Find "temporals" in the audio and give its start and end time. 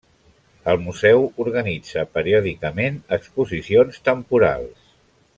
4.11-4.89